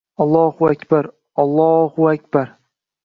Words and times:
—Ollo-hu… 0.23 0.67
ak-bar-r-r!… 0.69 1.13
Ollohu… 1.43 2.03
u… 2.07 2.11
ak-bar-r. 2.15 2.51